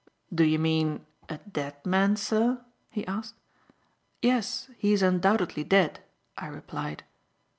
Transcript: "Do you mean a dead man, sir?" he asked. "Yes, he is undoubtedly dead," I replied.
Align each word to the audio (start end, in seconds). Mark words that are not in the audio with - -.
"Do 0.33 0.43
you 0.43 0.57
mean 0.57 1.05
a 1.29 1.37
dead 1.37 1.85
man, 1.85 2.15
sir?" 2.15 2.65
he 2.89 3.05
asked. 3.05 3.35
"Yes, 4.23 4.67
he 4.79 4.93
is 4.93 5.03
undoubtedly 5.03 5.63
dead," 5.63 5.99
I 6.35 6.47
replied. 6.47 7.03